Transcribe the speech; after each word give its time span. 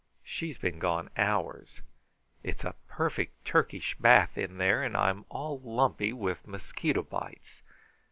She's 0.23 0.57
been 0.57 0.79
gone 0.79 1.11
hours. 1.15 1.83
It's 2.41 2.63
a 2.63 2.73
perfect 2.87 3.45
Turkish 3.45 3.95
bath 3.99 4.35
in 4.35 4.57
there, 4.57 4.81
and 4.81 4.97
I'm 4.97 5.25
all 5.29 5.59
lumpy 5.59 6.11
with 6.11 6.47
mosquito 6.47 7.03
bites. 7.03 7.61